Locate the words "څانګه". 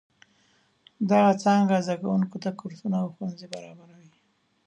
1.43-1.75